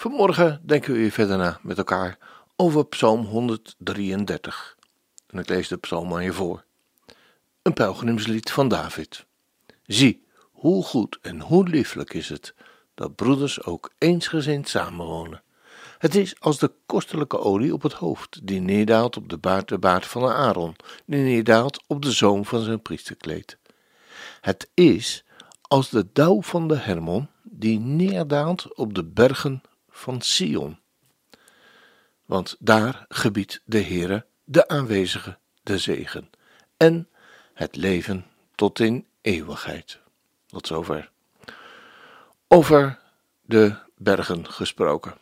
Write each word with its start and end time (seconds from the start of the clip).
Vanmorgen 0.00 0.60
denken 0.64 0.92
we 0.92 0.98
weer 0.98 1.10
verder 1.10 1.38
na 1.38 1.58
met 1.62 1.78
elkaar 1.78 2.18
over 2.56 2.86
Psalm 2.86 3.24
133. 3.24 4.76
En 5.26 5.38
ik 5.38 5.48
lees 5.48 5.68
de 5.68 5.76
psalm 5.76 6.14
aan 6.14 6.22
je 6.22 6.32
voor. 6.32 6.64
Een 7.62 7.72
pelgrimslied 7.72 8.50
van 8.50 8.68
David. 8.68 9.26
Zie, 9.86 10.26
hoe 10.52 10.84
goed 10.84 11.18
en 11.22 11.40
hoe 11.40 11.68
lieflijk 11.68 12.14
is 12.14 12.28
het 12.28 12.54
dat 12.94 13.14
broeders 13.14 13.62
ook 13.62 13.92
eensgezind 13.98 14.68
samenwonen. 14.68 15.42
Het 15.98 16.14
is 16.14 16.40
als 16.40 16.58
de 16.58 16.72
kostelijke 16.86 17.38
olie 17.38 17.72
op 17.72 17.82
het 17.82 17.92
hoofd, 17.92 18.46
die 18.46 18.60
neerdaalt 18.60 19.16
op 19.16 19.28
de 19.28 19.38
baard, 19.38 19.68
de 19.68 19.78
baard 19.78 20.06
van 20.06 20.30
Aaron, 20.30 20.76
die 21.06 21.22
neerdaalt 21.22 21.82
op 21.86 22.02
de 22.02 22.12
zoom 22.12 22.44
van 22.44 22.62
zijn 22.62 22.82
priesterkleed. 22.82 23.58
Het 24.40 24.70
is 24.74 25.24
als 25.62 25.90
de 25.90 26.06
dauw 26.12 26.42
van 26.42 26.68
de 26.68 26.76
Hermon, 26.76 27.28
die 27.42 27.78
neerdaalt 27.78 28.76
op 28.76 28.94
de 28.94 29.04
bergen 29.04 29.62
van 29.98 30.20
Sion. 30.20 30.78
Want 32.24 32.56
daar 32.58 33.06
gebiedt 33.08 33.60
de 33.64 33.82
Heere, 33.82 34.26
de 34.44 34.68
aanwezige, 34.68 35.38
de 35.62 35.78
zegen 35.78 36.30
en 36.76 37.08
het 37.54 37.76
leven 37.76 38.26
tot 38.54 38.78
in 38.78 39.06
eeuwigheid. 39.20 39.98
Tot 40.46 40.66
zover. 40.66 41.10
Over 42.48 42.98
de 43.40 43.76
bergen 43.96 44.50
gesproken. 44.50 45.14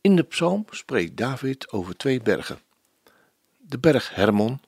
In 0.00 0.16
de 0.16 0.22
psalm 0.22 0.64
spreekt 0.70 1.16
David 1.16 1.70
over 1.72 1.96
twee 1.96 2.20
bergen: 2.22 2.58
de 3.56 3.78
berg 3.78 4.14
Hermon 4.14 4.60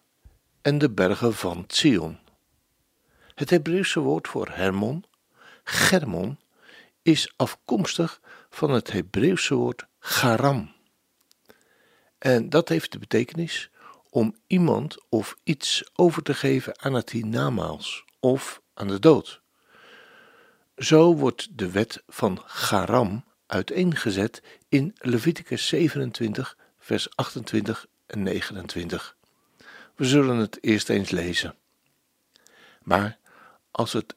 en 0.62 0.78
de 0.78 0.90
bergen 0.90 1.34
van 1.34 1.64
Sion. 1.66 2.18
Het 3.34 3.50
Hebreeuwse 3.50 4.00
woord 4.00 4.28
voor 4.28 4.48
Hermon, 4.48 5.04
Germon, 5.64 6.38
is 7.02 7.32
afkomstig 7.36 8.20
van 8.50 8.70
het 8.70 8.92
Hebreeuwse 8.92 9.54
woord 9.54 9.86
garam. 9.98 10.72
En 12.18 12.48
dat 12.48 12.68
heeft 12.68 12.92
de 12.92 12.98
betekenis 12.98 13.70
om 14.10 14.36
iemand 14.46 14.96
of 15.08 15.36
iets 15.42 15.90
over 15.94 16.22
te 16.22 16.34
geven 16.34 16.80
aan 16.80 16.94
het 16.94 17.10
hiernamaals 17.10 18.04
of 18.20 18.60
aan 18.74 18.88
de 18.88 18.98
dood. 18.98 19.40
Zo 20.76 21.14
wordt 21.16 21.58
de 21.58 21.70
wet 21.70 22.02
van 22.06 22.42
garam 22.46 23.24
uiteengezet 23.46 24.42
in 24.68 24.94
Leviticus 24.98 25.68
27, 25.68 26.56
vers 26.78 27.16
28 27.16 27.86
en 28.06 28.22
29. 28.22 29.16
We 29.94 30.04
zullen 30.04 30.36
het 30.36 30.58
eerst 30.60 30.88
eens 30.88 31.10
lezen. 31.10 31.54
Maar 32.82 33.18
als 33.70 33.92
het 33.92 34.14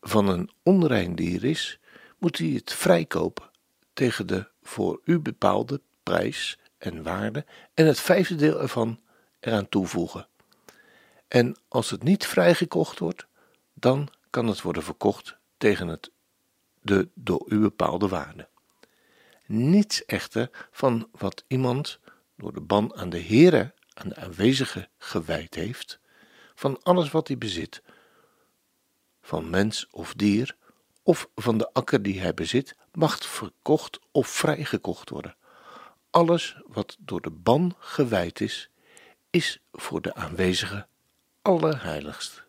van 0.00 0.28
een 0.28 0.50
onrein 0.62 1.14
dier 1.14 1.44
is, 1.44 1.78
moet 2.26 2.38
het 2.38 2.72
vrijkopen 2.72 3.50
tegen 3.92 4.26
de 4.26 4.48
voor 4.62 5.00
u 5.04 5.18
bepaalde 5.18 5.80
prijs 6.02 6.58
en 6.78 7.02
waarde 7.02 7.44
en 7.74 7.86
het 7.86 8.00
vijfde 8.00 8.34
deel 8.34 8.60
ervan 8.60 9.00
eraan 9.40 9.68
toevoegen. 9.68 10.28
En 11.28 11.56
als 11.68 11.90
het 11.90 12.02
niet 12.02 12.26
vrijgekocht 12.26 12.98
wordt, 12.98 13.26
dan 13.74 14.08
kan 14.30 14.46
het 14.46 14.62
worden 14.62 14.82
verkocht 14.82 15.36
tegen 15.56 15.88
het, 15.88 16.10
de 16.80 17.08
door 17.14 17.44
u 17.48 17.58
bepaalde 17.58 18.08
waarde. 18.08 18.48
Niets 19.46 20.04
echter 20.04 20.50
van 20.70 21.08
wat 21.12 21.44
iemand 21.46 22.00
door 22.36 22.52
de 22.52 22.60
ban 22.60 22.96
aan 22.96 23.10
de 23.10 23.22
Heere, 23.22 23.74
aan 23.94 24.08
de 24.08 24.16
aanwezige 24.16 24.88
gewijd 24.98 25.54
heeft, 25.54 26.00
van 26.54 26.82
alles 26.82 27.10
wat 27.10 27.28
hij 27.28 27.38
bezit, 27.38 27.82
van 29.20 29.50
mens 29.50 29.86
of 29.90 30.14
dier, 30.14 30.56
of 31.06 31.28
van 31.34 31.58
de 31.58 31.72
akker 31.72 32.02
die 32.02 32.20
hij 32.20 32.34
bezit, 32.34 32.76
mag 32.92 33.18
verkocht 33.26 33.98
of 34.10 34.28
vrijgekocht 34.28 35.10
worden. 35.10 35.36
Alles 36.10 36.56
wat 36.66 36.96
door 36.98 37.20
de 37.20 37.30
ban 37.30 37.76
gewijd 37.78 38.40
is, 38.40 38.70
is 39.30 39.60
voor 39.72 40.02
de 40.02 40.14
aanwezige 40.14 40.86
allerheiligst. 41.42 42.44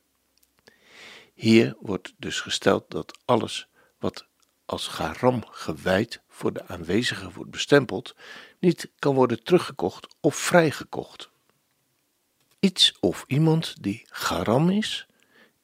Hier 1.34 1.76
wordt 1.80 2.14
dus 2.18 2.40
gesteld 2.40 2.92
dat 2.92 3.20
alles 3.26 3.68
wat 4.00 4.28
als 4.66 4.88
garam 4.88 5.46
gewijd 5.46 6.22
voor 6.28 6.54
de 6.54 6.68
aanwezige 6.68 7.32
wordt 7.32 7.52
bestempeld, 7.52 8.16
niet 8.60 8.90
kan 9.00 9.16
worden 9.16 9.44
teruggekocht 9.44 10.16
of 10.20 10.36
vrijgekocht. 10.36 11.30
Iets 12.60 12.98
of 13.00 13.24
iemand 13.28 13.84
die 13.84 14.06
garam 14.10 14.70
is, 14.70 15.08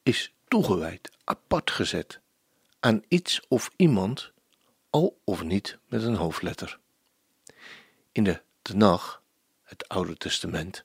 is 0.02 0.34
toegewijd, 0.48 1.10
apart 1.24 1.70
gezet 1.70 2.22
aan 2.84 3.02
iets 3.08 3.40
of 3.48 3.70
iemand, 3.76 4.32
al 4.90 5.20
of 5.24 5.42
niet 5.42 5.78
met 5.88 6.02
een 6.02 6.14
hoofdletter. 6.14 6.78
In 8.12 8.24
de 8.24 8.42
Tenach, 8.62 9.22
het 9.62 9.88
Oude 9.88 10.16
Testament, 10.16 10.84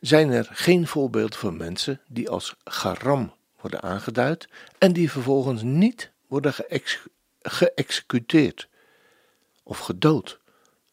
zijn 0.00 0.30
er 0.30 0.48
geen 0.52 0.86
voorbeelden 0.86 1.38
van 1.38 1.56
mensen 1.56 2.00
die 2.08 2.30
als 2.30 2.54
garam 2.64 3.34
worden 3.60 3.82
aangeduid 3.82 4.48
en 4.78 4.92
die 4.92 5.10
vervolgens 5.10 5.62
niet 5.62 6.10
worden 6.26 6.54
geëxecuteerd 7.40 8.68
of 9.62 9.78
gedood. 9.78 10.40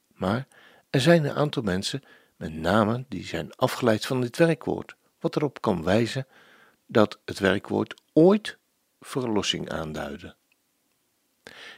Maar 0.08 0.48
er 0.90 1.02
zijn 1.02 1.26
een 1.26 1.36
aantal 1.36 1.64
mensen 1.64 2.04
met 2.36 2.54
namen 2.54 3.06
die 3.10 3.26
zijn 3.26 3.56
afgeleid 3.56 4.06
van 4.06 4.22
dit 4.22 4.38
werkwoord, 4.38 4.96
wat 5.20 5.36
erop 5.36 5.62
kan 5.62 5.84
wijzen 5.84 6.28
dat 6.86 7.20
het 7.26 7.40
werkwoord 7.40 8.02
ooit 8.14 8.58
verlossing 9.00 9.70
aanduiden. 9.70 10.36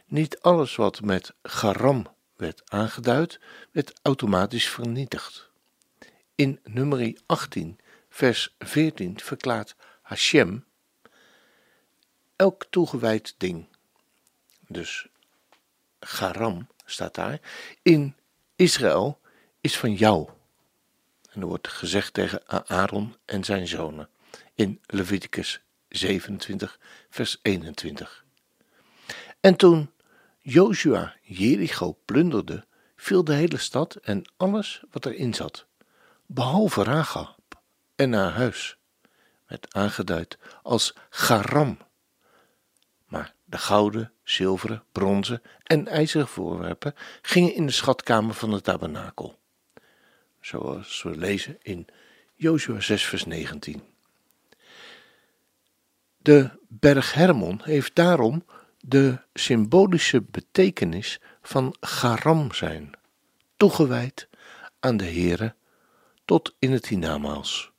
Niet 0.06 0.40
alles 0.40 0.76
wat 0.76 1.02
met 1.02 1.34
garam 1.44 2.08
werd 2.36 2.62
aangeduid, 2.72 3.40
werd 3.72 4.00
automatisch 4.02 4.70
vernietigd. 4.70 5.50
In 6.36 6.60
nummer 6.64 7.22
18, 7.26 7.80
vers 8.10 8.56
14 8.60 9.20
verklaart 9.20 9.76
Hashem 10.02 10.66
elk 12.36 12.66
toegewijd 12.70 13.36
ding. 13.38 13.68
Dus 14.68 15.08
garam 16.00 16.68
staat 16.86 17.16
daar. 17.16 17.40
In 17.82 18.16
Israël 18.56 19.20
is 19.62 19.78
van 19.78 19.94
jou. 19.94 20.30
En 21.30 21.42
er 21.42 21.48
wordt 21.48 21.68
gezegd 21.68 22.14
tegen 22.14 22.68
Aaron 22.68 23.16
en 23.26 23.44
zijn 23.44 23.68
zonen 23.68 24.10
in 24.56 24.82
Leviticus 24.86 25.62
27, 25.90 26.80
vers 27.10 27.40
21. 27.42 28.26
En 29.40 29.56
toen 29.56 29.92
Joshua 30.40 31.16
Jericho 31.22 31.98
plunderde, 32.06 32.66
viel 32.96 33.24
de 33.24 33.34
hele 33.34 33.58
stad 33.58 33.96
en 33.96 34.32
alles 34.38 34.82
wat 34.92 35.06
erin 35.06 35.34
zat, 35.34 35.66
behalve 36.26 36.84
Rahab 36.84 37.62
en 37.96 38.14
haar 38.14 38.32
huis, 38.32 38.78
werd 39.48 39.74
aangeduid 39.74 40.38
als 40.64 40.94
garam. 41.10 41.78
Maar 43.06 43.34
de 43.46 43.58
gouden, 43.58 44.12
zilveren, 44.24 44.84
bronzen 44.92 45.42
en 45.64 45.88
ijzeren 45.88 46.28
voorwerpen 46.28 46.96
gingen 47.22 47.54
in 47.54 47.66
de 47.66 47.72
schatkamer 47.72 48.34
van 48.34 48.52
de 48.52 48.62
tabernakel, 48.62 49.40
zoals 50.42 51.04
we 51.04 51.18
lezen 51.18 51.58
in 51.62 51.88
Joshua 52.36 52.80
6, 52.80 53.06
vers 53.06 53.26
19. 53.26 53.89
De 56.30 56.50
berg 56.68 57.14
Hermon 57.14 57.60
heeft 57.64 57.96
daarom 57.96 58.46
de 58.80 59.20
symbolische 59.34 60.22
betekenis 60.22 61.20
van 61.42 61.76
garam 61.80 62.54
zijn, 62.54 62.92
toegewijd 63.58 64.28
aan 64.80 64.98
de 64.98 65.04
Heere 65.06 65.56
tot 66.26 66.56
in 66.60 66.72
het 66.72 66.88
hiernamaals. 66.88 67.72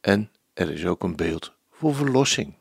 En 0.00 0.30
er 0.52 0.70
is 0.70 0.84
ook 0.86 1.02
een 1.02 1.16
beeld 1.16 1.52
voor 1.70 1.94
verlossing. 1.94 2.54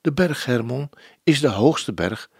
De 0.00 0.12
berg 0.12 0.44
Hermon 0.44 0.90
is 1.22 1.40
de 1.40 1.48
hoogste 1.48 1.92
berg 1.92 2.30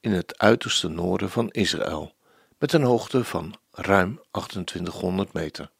in 0.00 0.12
het 0.12 0.38
uiterste 0.38 0.88
noorden 0.88 1.30
van 1.30 1.50
Israël, 1.50 2.14
met 2.58 2.72
een 2.72 2.82
hoogte 2.82 3.24
van 3.24 3.54
ruim 3.70 4.20
2800 4.30 5.32
meter. 5.32 5.70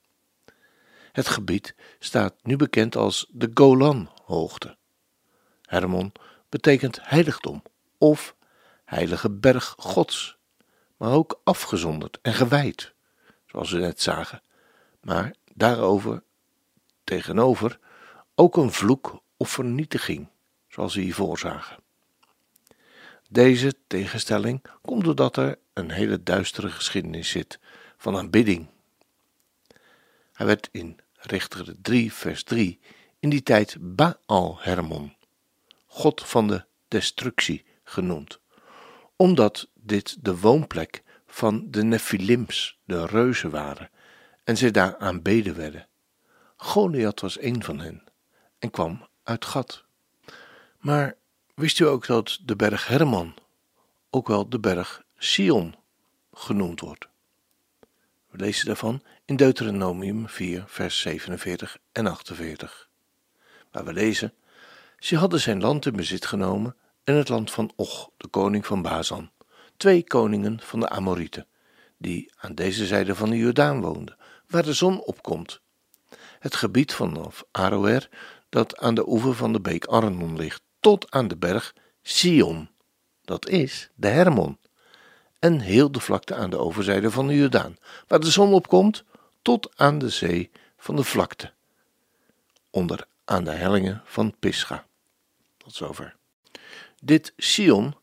Het 1.12 1.28
gebied 1.28 1.74
staat 1.98 2.34
nu 2.42 2.56
bekend 2.56 2.96
als 2.96 3.26
de 3.30 3.46
Golanhoogte. 4.24 4.76
Hermon 5.62 6.12
betekent 6.48 6.98
heiligdom 7.02 7.62
of 7.98 8.36
heilige 8.84 9.30
berg 9.30 9.74
Gods, 9.78 10.36
maar 10.96 11.12
ook 11.12 11.40
afgezonderd 11.44 12.18
en 12.22 12.34
gewijd, 12.34 12.94
zoals 13.46 13.70
we 13.70 13.78
net 13.78 14.02
zagen. 14.02 14.42
Maar 15.00 15.34
daarover, 15.54 16.22
tegenover, 17.04 17.78
ook 18.34 18.56
een 18.56 18.72
vloek 18.72 19.22
of 19.36 19.50
vernietiging, 19.50 20.28
zoals 20.68 20.94
we 20.94 21.00
hiervoor 21.00 21.38
zagen. 21.38 21.76
Deze 23.30 23.74
tegenstelling 23.86 24.64
komt 24.82 25.04
doordat 25.04 25.36
er 25.36 25.58
een 25.72 25.90
hele 25.90 26.22
duistere 26.22 26.70
geschiedenis 26.70 27.28
zit 27.28 27.58
van 27.96 28.16
aanbidding. 28.16 28.68
Hij 30.32 30.46
werd 30.46 30.68
in 30.72 30.98
Richter 31.12 31.74
3, 31.82 32.12
vers 32.12 32.42
3 32.42 32.80
in 33.24 33.30
die 33.30 33.42
tijd 33.42 33.76
Baal 33.80 34.58
Hermon, 34.60 35.16
God 35.86 36.22
van 36.24 36.48
de 36.48 36.64
destructie, 36.88 37.64
genoemd, 37.84 38.40
omdat 39.16 39.68
dit 39.74 40.16
de 40.24 40.38
woonplek 40.38 41.02
van 41.26 41.70
de 41.70 41.82
Nephilims, 41.82 42.78
de 42.84 43.06
reuzen 43.06 43.50
waren, 43.50 43.90
en 44.44 44.56
zij 44.56 44.70
daar 44.70 44.96
aanbeden 44.96 45.56
werden. 45.56 45.86
Goliath 46.56 47.20
was 47.20 47.40
een 47.40 47.64
van 47.64 47.80
hen 47.80 48.04
en 48.58 48.70
kwam 48.70 49.08
uit 49.22 49.44
Gat. 49.44 49.84
Maar 50.78 51.16
wist 51.54 51.78
u 51.78 51.84
ook 51.84 52.06
dat 52.06 52.38
de 52.44 52.56
berg 52.56 52.86
Hermon 52.86 53.34
ook 54.10 54.28
wel 54.28 54.48
de 54.48 54.60
berg 54.60 55.02
Sion 55.16 55.74
genoemd 56.32 56.80
wordt? 56.80 57.08
We 58.30 58.38
lezen 58.38 58.66
daarvan 58.66 59.02
in 59.24 59.36
Deuteronomium 59.36 60.28
4, 60.28 60.64
vers 60.66 61.00
47 61.00 61.78
en 61.92 62.06
48, 62.06 62.92
waar 63.74 63.84
we 63.84 63.92
lezen: 63.92 64.32
Ze 64.98 65.16
hadden 65.16 65.40
zijn 65.40 65.60
land 65.60 65.86
in 65.86 65.96
bezit 65.96 66.26
genomen 66.26 66.76
en 67.04 67.14
het 67.14 67.28
land 67.28 67.50
van 67.50 67.72
Och, 67.76 68.10
de 68.16 68.28
koning 68.28 68.66
van 68.66 68.82
Bazan, 68.82 69.30
twee 69.76 70.04
koningen 70.04 70.60
van 70.60 70.80
de 70.80 70.88
Amorieten, 70.88 71.46
die 71.96 72.32
aan 72.36 72.54
deze 72.54 72.86
zijde 72.86 73.14
van 73.14 73.30
de 73.30 73.36
Jordaan 73.36 73.80
woonden, 73.80 74.16
waar 74.48 74.62
de 74.62 74.72
zon 74.72 75.00
opkomt. 75.00 75.60
Het 76.38 76.54
gebied 76.54 76.94
vanaf 76.94 77.44
Aroer, 77.50 78.08
dat 78.48 78.76
aan 78.76 78.94
de 78.94 79.08
oever 79.08 79.34
van 79.34 79.52
de 79.52 79.60
beek 79.60 79.84
Arnon 79.84 80.36
ligt, 80.36 80.62
tot 80.80 81.10
aan 81.10 81.28
de 81.28 81.36
berg 81.36 81.74
Sion, 82.02 82.70
dat 83.24 83.48
is 83.48 83.90
de 83.94 84.08
Hermon, 84.08 84.58
en 85.38 85.60
heel 85.60 85.92
de 85.92 86.00
vlakte 86.00 86.34
aan 86.34 86.50
de 86.50 86.58
overzijde 86.58 87.10
van 87.10 87.26
de 87.26 87.34
Jordaan, 87.34 87.76
waar 88.06 88.20
de 88.20 88.30
zon 88.30 88.52
opkomt, 88.52 89.04
tot 89.42 89.72
aan 89.76 89.98
de 89.98 90.08
zee 90.08 90.50
van 90.76 90.96
de 90.96 91.04
vlakte, 91.04 91.52
onder 92.70 93.06
aan 93.24 93.44
de 93.44 93.50
hellingen 93.50 94.02
van 94.04 94.34
Pisga. 94.38 94.86
Tot 95.56 95.74
zover. 95.74 96.16
Dit 97.00 97.32
Sion 97.36 97.96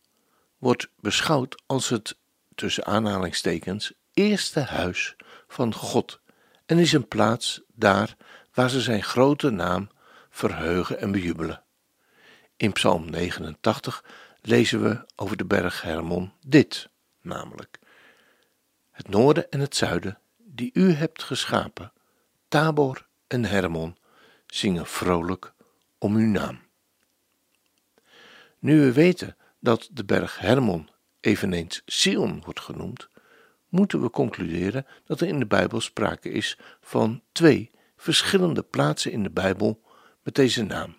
wordt 0.58 0.90
beschouwd 1.00 1.62
als 1.66 1.90
het, 1.90 2.18
tussen 2.56 2.86
aanhalingstekens, 2.86 3.94
eerste 4.14 4.60
huis 4.60 5.16
van 5.48 5.74
God 5.74 6.20
en 6.66 6.78
is 6.78 6.94
een 6.94 7.08
plaats 7.08 7.62
daar 7.74 8.16
waar 8.54 8.70
ze 8.70 8.82
zijn 8.82 9.04
grote 9.04 9.50
naam 9.50 9.90
verheugen 10.30 11.00
en 11.00 11.12
bejubelen. 11.12 11.64
In 12.58 12.72
Psalm 12.72 13.10
89 13.10 14.04
lezen 14.42 14.84
we 14.84 15.06
over 15.16 15.38
de 15.38 15.46
berg 15.46 15.82
Hermon 15.82 16.34
dit, 16.46 16.90
namelijk: 17.22 17.80
Het 18.92 19.08
noorden 19.08 19.52
en 19.52 19.60
het 19.60 19.76
zuiden, 19.76 20.20
die 20.38 20.70
u 20.74 20.92
hebt 20.92 21.24
geschapen, 21.24 21.94
Tabor 22.48 23.08
en 23.28 23.46
Hermon, 23.46 23.98
zingen 24.54 24.86
vrolijk 24.86 25.54
om 25.98 26.16
uw 26.16 26.28
naam. 26.28 26.60
Nu 28.60 28.80
we 28.80 28.92
weten 28.94 29.36
dat 29.60 29.90
de 29.92 30.06
berg 30.06 30.40
Hermon 30.40 30.90
eveneens 31.20 31.82
Sion 31.86 32.42
wordt 32.46 32.60
genoemd, 32.60 33.08
moeten 33.70 34.02
we 34.02 34.10
concluderen 34.10 34.86
dat 35.06 35.22
er 35.22 35.28
in 35.28 35.40
de 35.40 35.46
Bijbel 35.46 35.82
sprake 35.82 36.30
is 36.30 36.58
van 36.82 37.22
twee 37.32 37.72
verschillende 37.98 38.64
plaatsen 38.64 39.12
in 39.12 39.24
de 39.24 39.30
Bijbel 39.30 39.82
met 40.24 40.36
deze 40.36 40.64
naam. 40.64 40.96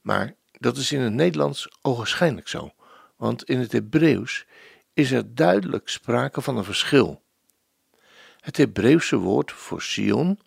Maar 0.00 0.34
dat 0.52 0.76
is 0.76 0.92
in 0.92 1.00
het 1.00 1.12
Nederlands 1.12 1.68
ogenschijnlijk 1.82 2.48
zo, 2.48 2.72
want 3.16 3.44
in 3.44 3.58
het 3.58 3.72
Hebreeuws 3.72 4.46
is 4.92 5.10
er 5.10 5.34
duidelijk 5.34 5.88
sprake 5.88 6.40
van 6.40 6.56
een 6.56 6.64
verschil. 6.64 7.22
Het 8.40 8.56
Hebreeuwse 8.56 9.16
woord 9.16 9.52
voor 9.52 9.82
Sion, 9.82 10.38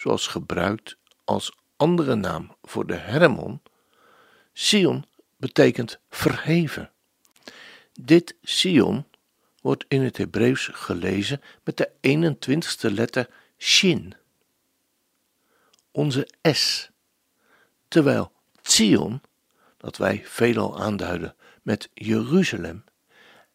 zoals 0.00 0.26
gebruikt 0.26 0.96
als 1.24 1.56
andere 1.76 2.14
naam 2.14 2.56
voor 2.62 2.86
de 2.86 2.94
Hermon, 2.94 3.62
Sion 4.52 5.04
betekent 5.36 5.98
verheven. 6.10 6.90
Dit 7.92 8.36
Sion 8.42 9.06
wordt 9.60 9.84
in 9.88 10.02
het 10.02 10.16
Hebreeuws 10.16 10.68
gelezen 10.72 11.40
met 11.64 11.76
de 11.76 11.90
21ste 12.00 12.92
letter 12.92 13.28
Shin, 13.58 14.14
onze 15.90 16.28
S, 16.42 16.90
terwijl 17.88 18.32
Zion, 18.62 19.20
dat 19.76 19.96
wij 19.96 20.22
veelal 20.24 20.80
aanduiden 20.80 21.34
met 21.62 21.90
Jeruzalem, 21.94 22.84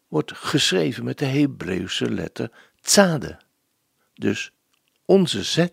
wordt 0.08 0.32
geschreven 0.32 1.04
met 1.04 1.18
de 1.18 1.24
Hebreeuwse 1.24 2.10
letter 2.10 2.50
Tzade, 2.80 3.38
dus 4.14 4.52
onze 5.04 5.42
Z. 5.42 5.66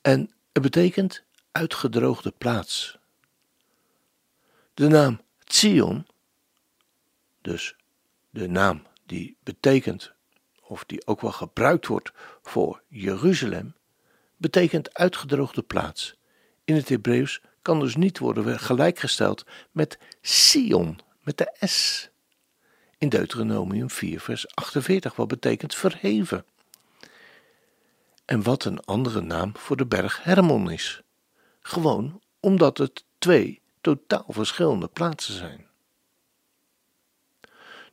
En 0.00 0.30
het 0.52 0.62
betekent 0.62 1.22
uitgedroogde 1.52 2.30
plaats. 2.30 2.98
De 4.74 4.88
naam 4.88 5.20
Zion, 5.44 6.06
dus 7.40 7.76
de 8.30 8.48
naam 8.48 8.86
die 9.06 9.36
betekent, 9.42 10.12
of 10.62 10.84
die 10.84 11.06
ook 11.06 11.20
wel 11.20 11.32
gebruikt 11.32 11.86
wordt 11.86 12.12
voor 12.42 12.82
Jeruzalem, 12.88 13.74
betekent 14.36 14.94
uitgedroogde 14.94 15.62
plaats. 15.62 16.14
In 16.64 16.74
het 16.74 16.88
Hebreeuws 16.88 17.40
kan 17.62 17.80
dus 17.80 17.96
niet 17.96 18.18
worden 18.18 18.58
gelijkgesteld 18.58 19.44
met 19.70 19.98
Sion, 20.20 21.00
met 21.22 21.38
de 21.38 21.56
S. 21.66 22.08
In 22.98 23.08
Deuteronomium 23.08 23.90
4, 23.90 24.20
vers 24.20 24.54
48, 24.54 25.16
wat 25.16 25.28
betekent 25.28 25.74
verheven. 25.74 26.44
En 28.30 28.42
wat 28.42 28.64
een 28.64 28.84
andere 28.84 29.20
naam 29.20 29.56
voor 29.56 29.76
de 29.76 29.86
berg 29.86 30.22
Hermon 30.22 30.70
is. 30.70 31.02
Gewoon 31.60 32.22
omdat 32.40 32.78
het 32.78 33.04
twee 33.18 33.60
totaal 33.80 34.24
verschillende 34.28 34.88
plaatsen 34.88 35.34
zijn. 35.34 35.66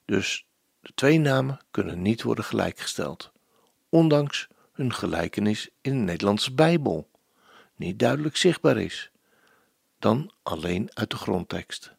Dus 0.05 0.45
de 0.79 0.91
twee 0.95 1.19
namen 1.19 1.59
kunnen 1.71 2.01
niet 2.01 2.23
worden 2.23 2.43
gelijkgesteld, 2.43 3.31
ondanks 3.89 4.47
hun 4.71 4.93
gelijkenis 4.93 5.69
in 5.81 5.91
de 5.91 6.03
Nederlandse 6.03 6.53
Bijbel 6.53 7.09
niet 7.75 8.00
duidelijk 8.00 8.38
zichtbaar 8.38 8.77
is, 8.77 9.12
dan 10.00 10.31
alleen 10.43 10.89
uit 10.93 11.09
de 11.09 11.17
grondtekst. 11.17 11.93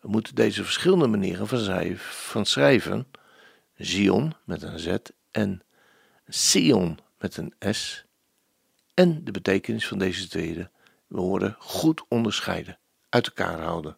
We 0.00 0.08
moeten 0.08 0.34
deze 0.34 0.64
verschillende 0.64 1.06
manieren 1.06 1.46
van 1.98 2.46
schrijven, 2.46 3.06
Zion 3.76 4.34
met 4.44 4.62
een 4.62 4.78
Z 4.78 4.96
en 5.30 5.62
Sion 6.28 6.98
met 7.20 7.36
een 7.36 7.74
S, 7.74 8.04
en 8.94 9.24
de 9.24 9.30
betekenis 9.30 9.86
van 9.86 9.98
deze 9.98 10.28
tweede 10.28 10.70
woorden 11.06 11.56
goed 11.58 12.04
onderscheiden, 12.08 12.78
uit 13.08 13.26
elkaar 13.26 13.60
houden. 13.60 13.96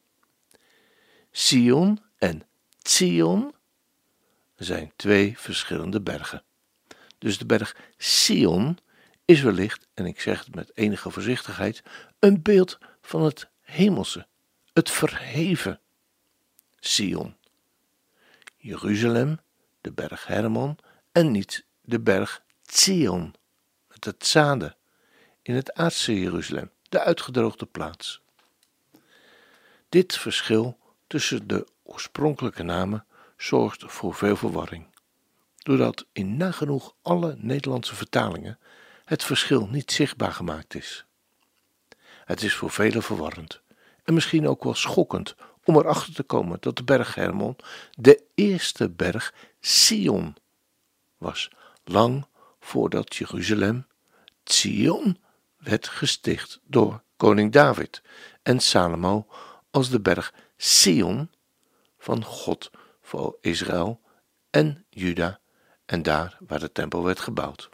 Sion 1.31 2.01
en 2.17 2.43
Zion 2.79 3.55
zijn 4.57 4.93
twee 4.97 5.39
verschillende 5.39 6.01
bergen. 6.01 6.43
Dus 7.19 7.39
de 7.39 7.47
berg 7.47 7.77
Sion 7.97 8.79
is 9.25 9.41
wellicht, 9.41 9.89
en 9.95 10.07
ik 10.07 10.21
zeg 10.21 10.45
het 10.45 10.55
met 10.55 10.71
enige 10.75 11.11
voorzichtigheid, 11.11 11.83
een 12.19 12.43
beeld 12.43 12.79
van 13.01 13.23
het 13.23 13.49
hemelse, 13.61 14.27
het 14.73 14.91
verheven 14.91 15.81
Sion. 16.79 17.37
Jeruzalem, 18.57 19.41
de 19.81 19.93
berg 19.93 20.27
Hermon, 20.27 20.79
en 21.13 21.31
niet 21.31 21.65
de 21.81 22.01
berg 22.01 22.43
Zion, 22.73 23.35
het 24.01 24.27
zade, 24.27 24.77
in 25.43 25.55
het 25.55 25.75
aardse 25.75 26.21
Jeruzalem, 26.21 26.71
de 26.89 27.01
uitgedroogde 27.01 27.67
plaats. 27.67 28.21
Dit 29.89 30.17
verschil 30.17 30.79
tussen 31.07 31.47
de 31.47 31.67
oorspronkelijke 31.83 32.63
namen 32.63 33.07
zorgt 33.37 33.85
voor 33.87 34.15
veel 34.15 34.37
verwarring, 34.37 34.87
doordat 35.57 36.07
in 36.13 36.37
nagenoeg 36.37 36.95
alle 37.03 37.37
Nederlandse 37.39 37.95
vertalingen 37.95 38.59
het 39.05 39.25
verschil 39.25 39.67
niet 39.67 39.93
zichtbaar 39.93 40.33
gemaakt 40.33 40.75
is. 40.75 41.05
Het 42.25 42.43
is 42.43 42.55
voor 42.55 42.71
velen 42.71 43.03
verwarrend 43.03 43.61
en 44.05 44.15
misschien 44.15 44.49
ook 44.49 44.65
wel 44.65 44.75
schokkend 44.75 45.35
om 45.65 45.77
erachter 45.77 46.15
te 46.15 46.23
komen 46.23 46.57
dat 46.61 46.77
de 46.77 46.85
berg 46.85 47.15
Hermon 47.15 47.57
de 47.91 48.23
eerste 48.35 48.91
berg 48.91 49.35
Sion 49.61 50.37
was, 51.19 51.51
lang 51.85 52.27
voordat 52.63 53.17
Jeruzalem, 53.17 53.87
Zion, 54.45 55.19
werd 55.59 55.89
gesticht 55.89 56.61
door 56.65 57.03
koning 57.17 57.53
David 57.53 58.03
en 58.43 58.61
Salomo 58.61 59.27
als 59.71 59.91
de 59.91 60.01
berg 60.01 60.35
Sion 60.57 61.31
van 61.99 62.25
God 62.25 62.71
voor 63.03 63.37
Israël 63.41 64.01
en 64.51 64.85
Juda 64.91 65.41
en 65.87 66.03
daar 66.03 66.37
waar 66.47 66.61
de 66.61 66.73
tempel 66.73 67.05
werd 67.05 67.21
gebouwd. 67.21 67.69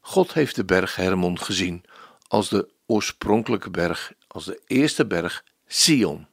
God 0.00 0.32
heeft 0.32 0.56
de 0.56 0.64
berg 0.64 0.96
Hermon 0.96 1.38
gezien 1.38 1.84
als 2.26 2.48
de 2.48 2.68
oorspronkelijke 2.86 3.70
berg, 3.70 4.12
als 4.26 4.44
de 4.44 4.62
eerste 4.66 5.06
berg 5.06 5.44
Sion. 5.66 6.26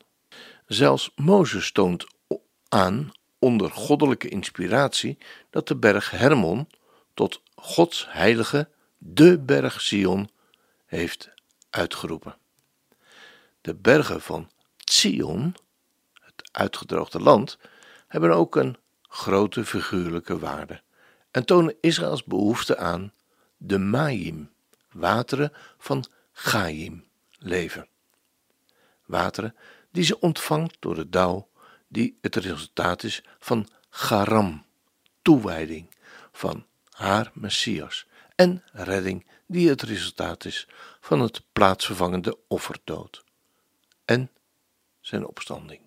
Zelfs 0.65 1.11
Mozes 1.15 1.71
toont 1.71 2.05
aan 2.69 3.11
onder 3.39 3.71
goddelijke 3.71 4.29
inspiratie 4.29 5.17
dat 5.49 5.67
de 5.67 5.75
berg 5.75 6.11
Hermon 6.11 6.67
tot 7.17 7.41
Gods 7.55 8.05
heilige, 8.09 8.69
de 8.97 9.39
berg 9.39 9.81
Sion, 9.81 10.29
heeft 10.85 11.29
uitgeroepen. 11.69 12.37
De 13.61 13.75
bergen 13.75 14.21
van 14.21 14.49
Sion, 14.77 15.55
het 16.13 16.49
uitgedroogde 16.51 17.19
land, 17.19 17.57
hebben 18.07 18.31
ook 18.31 18.55
een 18.55 18.77
grote 19.01 19.65
figuurlijke 19.65 20.39
waarde 20.39 20.81
en 21.31 21.45
tonen 21.45 21.75
Israëls 21.81 22.23
behoefte 22.23 22.77
aan 22.77 23.13
de 23.57 23.77
Maim, 23.77 24.51
wateren 24.91 25.53
van 25.77 26.05
Gaim, 26.31 27.05
leven. 27.37 27.87
Wateren 29.05 29.55
die 29.91 30.03
ze 30.03 30.19
ontvangt 30.19 30.77
door 30.79 30.95
de 30.95 31.09
dauw, 31.09 31.49
die 31.87 32.17
het 32.21 32.35
resultaat 32.35 33.03
is 33.03 33.23
van 33.39 33.67
Garam, 33.89 34.65
toewijding 35.21 35.95
van 36.31 36.65
haar 36.97 37.31
Messias, 37.33 38.05
en 38.35 38.63
redding 38.71 39.25
die 39.45 39.69
het 39.69 39.81
resultaat 39.81 40.45
is 40.45 40.67
van 40.99 41.19
het 41.19 41.41
plaatsvervangende 41.53 42.37
offerdood 42.47 43.23
en 44.05 44.31
zijn 45.01 45.25
opstanding. 45.25 45.81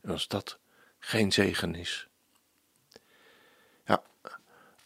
En 0.00 0.10
als 0.10 0.28
dat 0.28 0.58
geen 0.98 1.32
zegen 1.32 1.74
is. 1.74 2.08
Ja, 3.86 4.02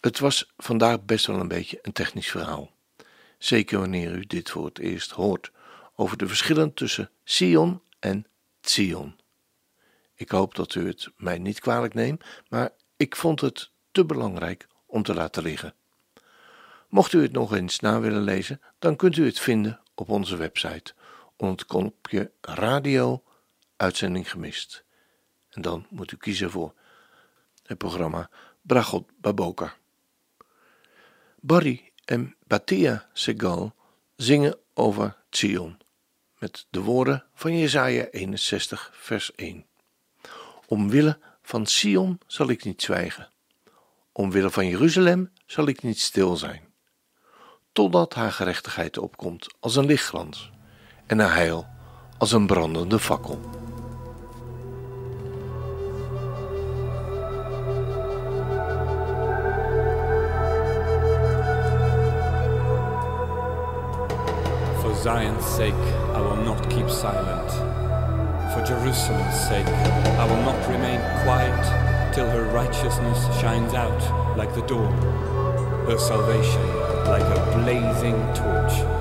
het 0.01 0.19
was 0.19 0.53
vandaag 0.57 1.05
best 1.05 1.27
wel 1.27 1.41
een 1.41 1.49
beetje 1.49 1.79
een 1.83 1.93
technisch 1.93 2.31
verhaal. 2.31 2.71
Zeker 3.39 3.79
wanneer 3.79 4.13
u 4.13 4.25
dit 4.25 4.51
voor 4.51 4.65
het 4.65 4.79
eerst 4.79 5.11
hoort 5.11 5.51
over 5.95 6.17
de 6.17 6.27
verschillen 6.27 6.75
tussen 6.75 7.11
Sion 7.25 7.83
en 7.99 8.27
Zion. 8.61 9.19
Ik 10.15 10.31
hoop 10.31 10.55
dat 10.55 10.75
u 10.75 10.87
het 10.87 11.09
mij 11.17 11.39
niet 11.39 11.61
kwalijk 11.61 11.95
neemt, 11.95 12.25
maar 12.49 12.71
ik 12.97 13.17
vond 13.17 13.41
het 13.41 13.71
te 13.91 14.05
belangrijk 14.05 14.69
om 14.91 15.03
te 15.03 15.15
laten 15.15 15.43
liggen. 15.43 15.75
Mocht 16.89 17.13
u 17.13 17.23
het 17.23 17.33
nog 17.33 17.55
eens 17.55 17.81
na 17.81 18.01
willen 18.01 18.23
lezen, 18.23 18.61
dan 18.79 18.97
kunt 18.97 19.17
u 19.17 19.25
het 19.25 19.39
vinden 19.39 19.81
op 19.95 20.09
onze 20.09 20.37
website 20.37 20.95
onder 21.37 21.57
het 21.57 21.67
knopje 21.67 22.31
radio 22.41 23.23
uitzending 23.77 24.31
gemist. 24.31 24.85
En 25.51 25.63
dan 25.63 25.87
moet 25.91 26.13
u 26.13 26.17
kiezen 26.17 26.51
voor 26.51 26.75
het 27.63 27.79
programma 27.79 28.31
Bragot 28.63 29.11
Baboka. 29.17 29.75
Barry 31.41 31.91
en 32.05 32.37
Batia 32.47 33.09
Segal 33.13 33.75
zingen 34.17 34.59
over 34.75 35.17
Zion 35.31 35.79
met 36.39 36.67
de 36.71 36.81
woorden 36.81 37.25
van 37.35 37.59
Jesaja 37.59 38.05
61 38.05 38.91
vers 38.95 39.35
1. 39.35 39.67
Omwille 40.67 41.19
van 41.43 41.67
Sion 41.67 42.21
zal 42.27 42.49
ik 42.49 42.65
niet 42.65 42.83
zwijgen. 42.83 43.29
Omwille 44.13 44.51
van 44.51 44.67
Jeruzalem 44.67 45.33
zal 45.47 45.67
ik 45.67 45.83
niet 45.83 46.01
stil 46.01 46.37
zijn. 46.37 46.69
Totdat 47.73 48.15
haar 48.15 48.33
gerechtigheid 48.33 48.99
opkomt 48.99 49.55
als 49.61 49.77
een 49.77 49.87
lichtglans 49.87 50.51
en 51.07 51.19
haar 51.19 51.35
heil 51.35 51.67
als 52.19 52.33
een 52.33 52.47
brandende 52.47 52.99
fakkel. 52.99 53.41
For 64.81 64.95
Zion's 64.95 65.55
sake, 65.55 65.87
I 66.15 66.21
will 66.21 66.45
not 66.45 66.67
keep 66.67 66.89
silent. 66.89 67.53
For 68.53 68.63
Jerusalem's 68.67 69.47
sake, 69.47 69.71
I 70.19 70.27
will 70.29 70.43
not 70.43 70.67
remain 70.67 71.01
quiet 71.23 71.90
till 72.13 72.29
her 72.29 72.45
righteousness 72.45 73.41
shines 73.41 73.75
out 73.75 74.37
like 74.37 74.53
the 74.55 74.63
dawn, 74.63 74.93
her 75.87 75.99
salvation 75.99 76.67
like 77.07 77.23
a 77.23 77.63
blazing 77.63 78.17
torch. 78.35 79.00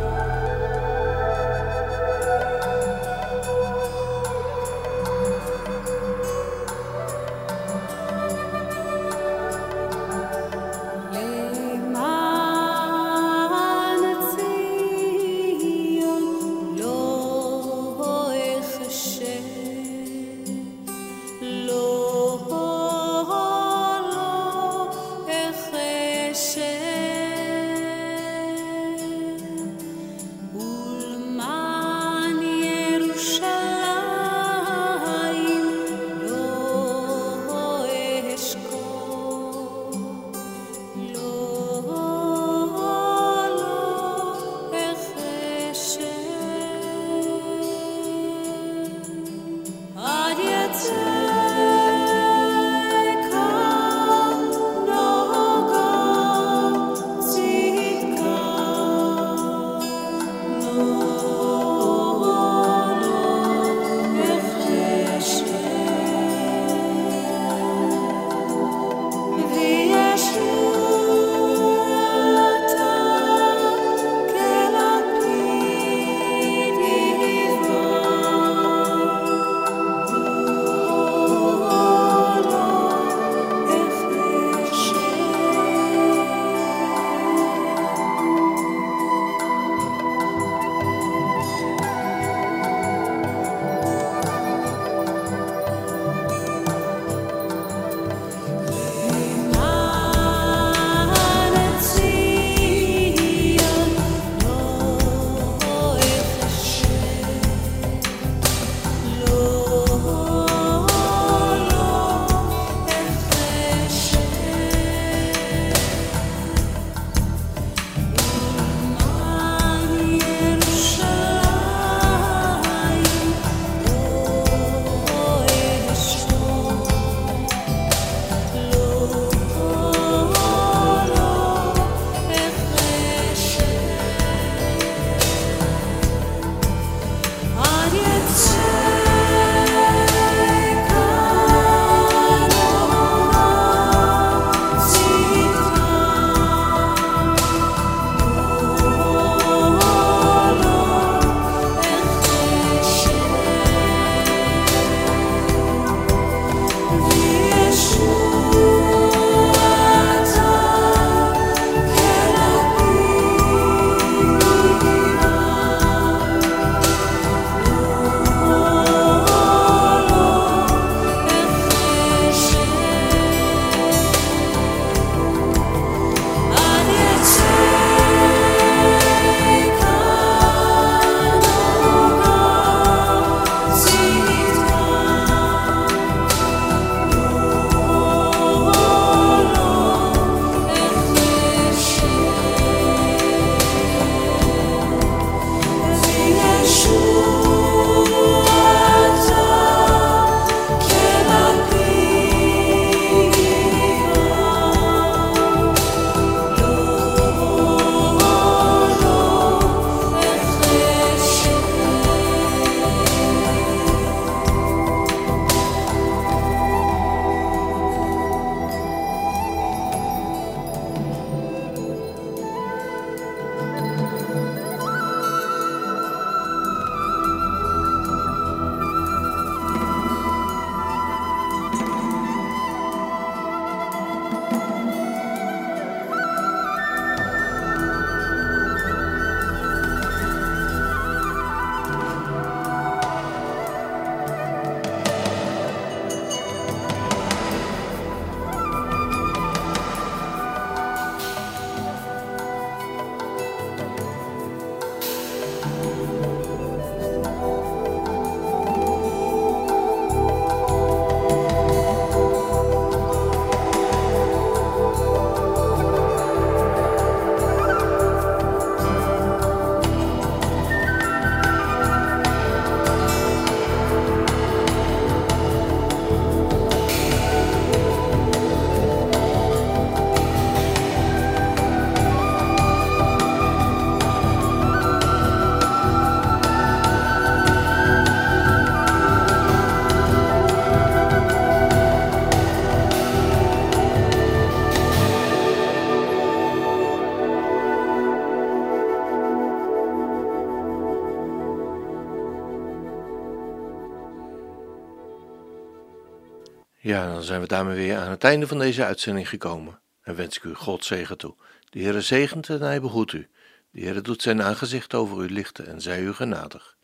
Dan 307.06 307.24
zijn 307.24 307.42
we 307.42 307.48
daarmee 307.48 307.76
weer 307.76 307.98
aan 307.98 308.10
het 308.10 308.24
einde 308.24 308.48
van 308.48 308.60
deze 308.60 308.86
uitzending 308.86 309.30
gekomen. 309.30 309.80
En 310.02 310.16
wens 310.16 310.38
ik 310.38 310.44
u 310.44 310.54
God 310.54 310.86
zegen 310.86 311.18
toe. 311.18 311.36
De 311.70 311.82
Heere 311.82 312.02
zegent 312.02 312.50
en 312.50 312.62
hij 312.62 312.82
behoedt 312.82 313.14
u. 313.14 313.30
De 313.72 313.82
Heere 313.82 314.02
doet 314.02 314.22
zijn 314.22 314.42
aangezicht 314.42 314.94
over 314.94 315.24
u 315.24 315.30
lichten 315.30 315.68
en 315.68 315.82
zij 315.82 316.02
u 316.02 316.14
genadig. 316.14 316.78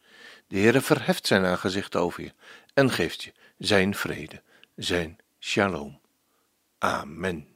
De 0.47 0.59
Heere 0.59 0.81
verheft 0.81 1.27
zijn 1.27 1.45
aangezicht 1.45 1.95
over 1.95 2.23
je 2.23 2.33
en 2.73 2.91
geeft 2.91 3.23
je 3.23 3.33
zijn 3.57 3.95
vrede, 3.95 4.41
zijn 4.75 5.17
shalom. 5.39 5.99
Amen. 6.77 7.47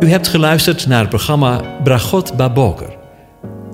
U 0.00 0.10
hebt 0.10 0.28
geluisterd 0.28 0.86
naar 0.86 1.00
het 1.00 1.08
programma 1.08 1.80
Bragot 1.82 2.36
Baboker. 2.36 2.97